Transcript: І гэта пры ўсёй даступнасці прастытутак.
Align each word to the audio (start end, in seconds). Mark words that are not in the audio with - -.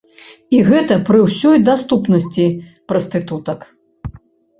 І 0.59 0.59
гэта 0.69 0.95
пры 1.09 1.19
ўсёй 1.27 1.57
даступнасці 1.67 2.47
прастытутак. 2.93 3.59